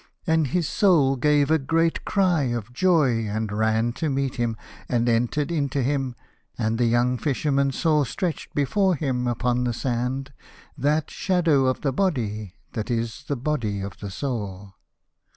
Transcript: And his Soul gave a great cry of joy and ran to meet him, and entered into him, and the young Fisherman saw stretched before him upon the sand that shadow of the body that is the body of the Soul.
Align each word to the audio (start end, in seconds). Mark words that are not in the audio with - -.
And 0.25 0.47
his 0.47 0.67
Soul 0.67 1.15
gave 1.15 1.51
a 1.51 1.59
great 1.59 2.05
cry 2.05 2.45
of 2.45 2.73
joy 2.73 3.27
and 3.27 3.51
ran 3.51 3.93
to 4.01 4.09
meet 4.09 4.37
him, 4.37 4.57
and 4.89 5.07
entered 5.07 5.51
into 5.51 5.83
him, 5.83 6.15
and 6.57 6.79
the 6.79 6.87
young 6.87 7.19
Fisherman 7.19 7.71
saw 7.71 8.03
stretched 8.03 8.55
before 8.55 8.95
him 8.95 9.27
upon 9.27 9.63
the 9.63 9.73
sand 9.73 10.33
that 10.75 11.11
shadow 11.11 11.67
of 11.67 11.81
the 11.81 11.93
body 11.93 12.55
that 12.73 12.89
is 12.89 13.25
the 13.27 13.37
body 13.37 13.79
of 13.81 13.99
the 13.99 14.09
Soul. 14.09 14.73